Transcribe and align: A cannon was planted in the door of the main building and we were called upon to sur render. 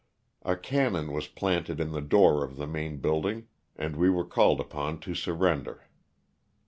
A 0.41 0.57
cannon 0.57 1.11
was 1.13 1.27
planted 1.27 1.79
in 1.79 1.91
the 1.91 2.01
door 2.01 2.43
of 2.43 2.55
the 2.55 2.65
main 2.65 2.97
building 2.97 3.49
and 3.75 3.95
we 3.95 4.09
were 4.09 4.25
called 4.25 4.59
upon 4.59 4.99
to 5.01 5.13
sur 5.13 5.33
render. 5.33 5.83